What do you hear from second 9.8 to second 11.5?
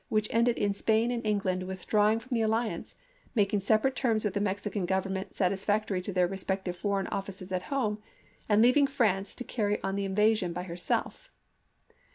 on the invasion by herself.